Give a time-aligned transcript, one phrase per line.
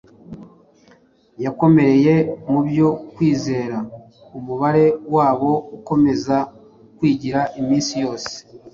[1.43, 2.13] yakomereye
[2.51, 3.77] mu byo kwizera,
[4.37, 4.85] umubare
[5.15, 6.35] wabo ukomeza
[6.97, 8.33] kugwira iminsi yose.